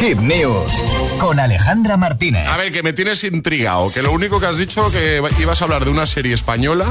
[0.00, 0.72] Hit News
[1.18, 2.46] con Alejandra Martínez.
[2.46, 5.64] A ver, que me tienes intrigado, que lo único que has dicho que ibas a
[5.64, 6.86] hablar de una serie española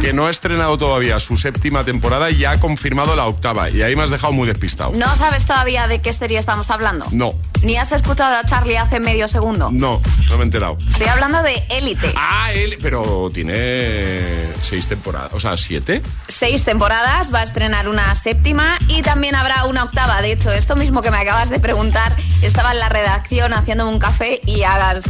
[0.00, 3.68] que no ha estrenado todavía su séptima temporada y ya ha confirmado la octava.
[3.68, 4.92] Y ahí me has dejado muy despistado.
[4.92, 7.06] ¿No sabes todavía de qué serie estamos hablando?
[7.10, 7.34] No.
[7.62, 9.70] ¿Ni has escuchado a Charlie hace medio segundo?
[9.72, 10.76] No, no me he enterado.
[10.88, 12.12] Estoy hablando de Élite.
[12.16, 14.20] Ah, él, pero tiene
[14.62, 16.02] seis temporadas, o sea, siete.
[16.28, 20.22] Seis temporadas, va a estrenar una séptima y también habrá una octava.
[20.22, 23.98] De hecho, esto mismo que me acabas de preguntar, estaba en la redacción haciéndome un
[23.98, 25.04] café y hagas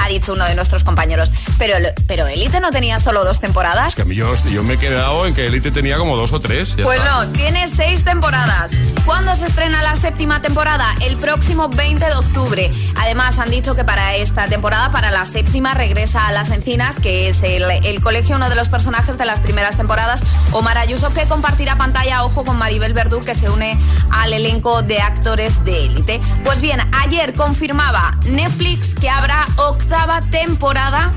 [0.00, 1.30] ha dicho uno de nuestros compañeros.
[1.58, 1.74] Pero,
[2.06, 3.94] pero Elite no tenía solo dos temporadas.
[3.94, 6.76] que yo, yo, me he quedado en que Elite tenía como dos o tres.
[6.82, 8.70] Pues no, tiene seis temporadas.
[9.04, 10.94] ¿Cuándo se estrena la séptima temporada?
[11.00, 12.70] El próximo 20 de octubre.
[12.96, 17.28] Además, han dicho que para esta temporada, para la séptima, regresa a Las Encinas, que
[17.28, 20.20] es el, el colegio, uno de los personajes de las primeras temporadas,
[20.52, 23.78] Omar Ayuso, que compartirá pantalla, ojo, con Maribel Verdú, que se une
[24.10, 26.20] al elenco de actores de Élite.
[26.44, 29.89] Pues bien, ayer confirmaba Netflix que habrá octava
[30.30, 31.12] temporada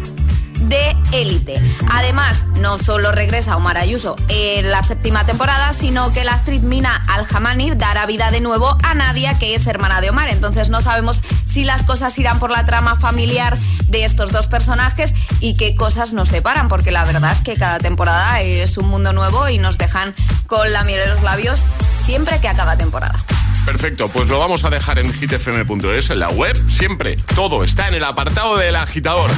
[0.62, 1.62] de Élite.
[1.92, 7.04] Además, no solo regresa Omar Ayuso en la séptima temporada, sino que la actriz Mina
[7.08, 10.30] Al-Hamani dará vida de nuevo a Nadia, que es hermana de Omar.
[10.30, 11.22] Entonces no sabemos
[11.52, 16.14] si las cosas irán por la trama familiar de estos dos personajes y qué cosas
[16.14, 20.16] nos separan, porque la verdad que cada temporada es un mundo nuevo y nos dejan
[20.48, 21.62] con la miel en los labios
[22.06, 23.24] siempre que acaba temporada.
[23.66, 27.18] Perfecto, pues lo vamos a dejar en hitfm.es, en la web, siempre.
[27.36, 29.30] Todo está en el apartado del agitador.